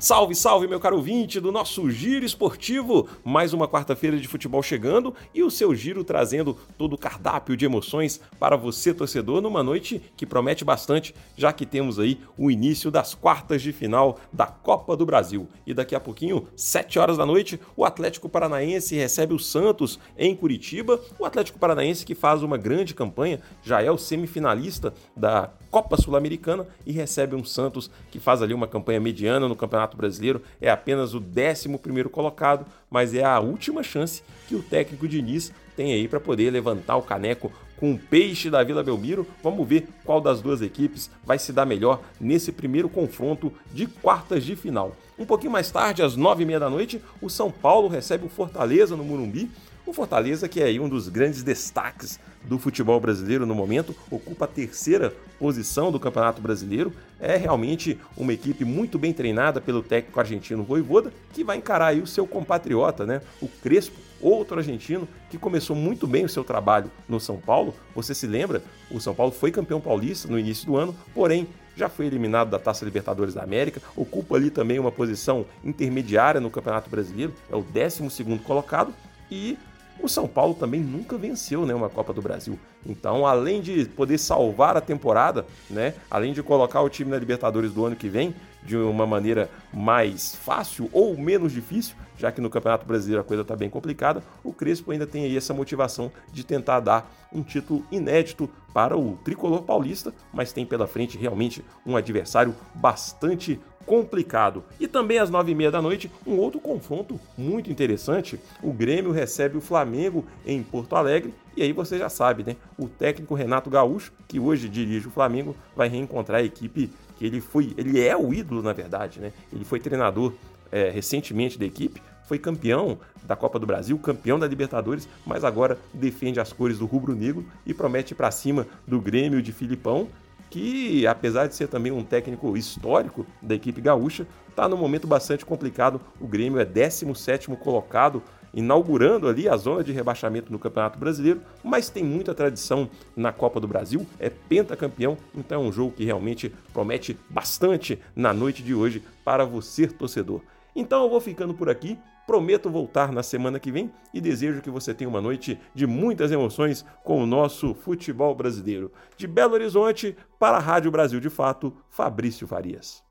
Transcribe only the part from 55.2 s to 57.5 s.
posição do Campeonato Brasileiro. É